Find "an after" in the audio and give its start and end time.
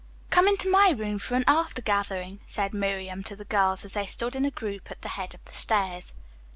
1.35-1.79